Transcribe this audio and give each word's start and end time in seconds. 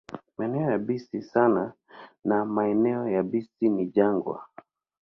Maeneo 0.37 0.69
yabisi 0.73 1.19
sana 1.31 1.63
na 2.27 2.37
maeneo 2.53 3.03
yabisi 3.15 3.69
ni 3.69 3.85
jangwa. 3.95 4.35